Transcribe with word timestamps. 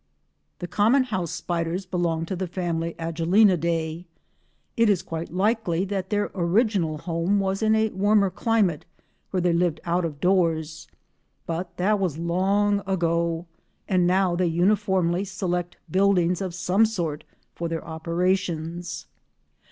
The 0.57 0.67
common 0.67 1.03
house 1.03 1.29
spiders 1.29 1.85
belong 1.85 2.25
to 2.25 2.35
the 2.35 2.47
family 2.47 2.95
Agelenidae. 2.97 4.05
It 4.75 4.89
is 4.89 5.03
quite 5.03 5.31
likely 5.31 5.85
that 5.85 6.09
their 6.09 6.31
original 6.33 6.97
home 6.97 7.39
was 7.39 7.61
in 7.61 7.75
a 7.75 7.89
warmer 7.89 8.31
climate 8.31 8.83
where 9.29 9.41
they 9.41 9.53
lived 9.53 9.79
out 9.85 10.03
of 10.03 10.19
doors, 10.19 10.87
but 11.45 11.77
that 11.77 11.99
was 11.99 12.17
long 12.17 12.81
ago, 12.87 13.45
and 13.87 14.07
now 14.07 14.35
they 14.35 14.47
uniformly 14.47 15.23
select 15.23 15.77
buildings 15.91 16.41
of 16.41 16.55
some 16.55 16.87
sort 16.87 17.23
for 17.53 17.69
their 17.69 17.85
operations. 17.85 19.05